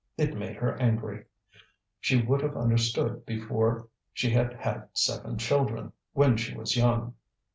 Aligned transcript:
It 0.17 0.35
made 0.35 0.55
her 0.55 0.75
angry; 0.81 1.25
she 1.99 2.23
would 2.23 2.41
have 2.41 2.57
understood 2.57 3.23
before 3.23 3.87
she 4.13 4.31
had 4.31 4.53
had 4.53 4.89
seven 4.93 5.37
children, 5.37 5.93
when 6.13 6.37
she 6.37 6.55
was 6.57 6.75
young. 6.75 7.13